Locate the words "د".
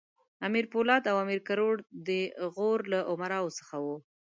2.07-2.09